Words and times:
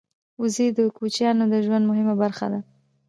وزې 0.41 0.67
د 0.77 0.79
کوچیانو 0.97 1.43
د 1.49 1.55
ژوند 1.65 1.83
مهمه 1.89 2.15
برخه 2.21 2.45
ده 2.51 2.59